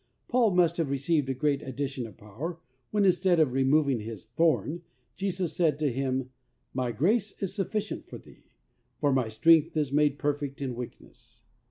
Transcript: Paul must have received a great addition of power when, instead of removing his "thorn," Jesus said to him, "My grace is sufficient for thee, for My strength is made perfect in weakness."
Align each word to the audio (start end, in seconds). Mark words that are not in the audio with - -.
Paul 0.27 0.49
must 0.55 0.77
have 0.77 0.89
received 0.89 1.29
a 1.29 1.35
great 1.35 1.61
addition 1.61 2.07
of 2.07 2.17
power 2.17 2.57
when, 2.89 3.05
instead 3.05 3.39
of 3.39 3.53
removing 3.53 3.99
his 3.99 4.25
"thorn," 4.25 4.81
Jesus 5.15 5.55
said 5.55 5.77
to 5.77 5.91
him, 5.91 6.31
"My 6.73 6.91
grace 6.91 7.35
is 7.39 7.53
sufficient 7.53 8.07
for 8.07 8.17
thee, 8.17 8.55
for 8.99 9.13
My 9.13 9.29
strength 9.29 9.77
is 9.77 9.91
made 9.91 10.17
perfect 10.17 10.59
in 10.59 10.73
weakness." 10.73 11.45